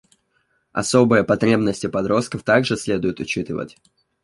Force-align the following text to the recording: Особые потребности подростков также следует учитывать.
Особые 0.71 1.23
потребности 1.23 1.85
подростков 1.85 2.41
также 2.41 2.75
следует 2.75 3.19
учитывать. 3.19 3.77